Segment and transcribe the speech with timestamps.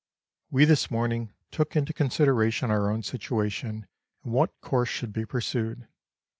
[0.49, 3.85] We this morning took into consideration our own situation
[4.23, 5.87] and what course should be pursued.